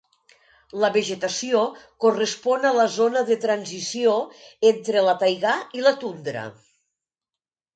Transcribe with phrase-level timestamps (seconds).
[0.83, 1.59] La vegetació
[2.05, 4.17] correspon a la zona de transició
[4.71, 6.49] entre la taigà i la tundra.